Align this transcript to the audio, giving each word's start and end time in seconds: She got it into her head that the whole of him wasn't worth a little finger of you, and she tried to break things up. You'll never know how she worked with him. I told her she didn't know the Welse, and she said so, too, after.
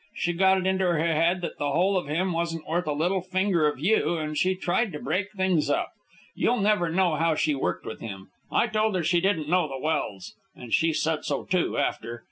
She 0.15 0.33
got 0.33 0.57
it 0.57 0.65
into 0.65 0.83
her 0.83 0.97
head 0.97 1.41
that 1.41 1.59
the 1.59 1.73
whole 1.73 1.95
of 1.95 2.07
him 2.07 2.31
wasn't 2.33 2.67
worth 2.67 2.87
a 2.87 2.91
little 2.91 3.21
finger 3.21 3.67
of 3.67 3.79
you, 3.79 4.17
and 4.17 4.35
she 4.35 4.55
tried 4.55 4.91
to 4.93 4.99
break 4.99 5.31
things 5.33 5.69
up. 5.69 5.91
You'll 6.33 6.57
never 6.59 6.89
know 6.89 7.17
how 7.17 7.35
she 7.35 7.53
worked 7.53 7.85
with 7.85 7.99
him. 8.01 8.31
I 8.51 8.65
told 8.65 8.95
her 8.95 9.03
she 9.03 9.21
didn't 9.21 9.47
know 9.47 9.67
the 9.67 9.77
Welse, 9.77 10.33
and 10.55 10.73
she 10.73 10.91
said 10.91 11.23
so, 11.23 11.43
too, 11.43 11.77
after. 11.77 12.19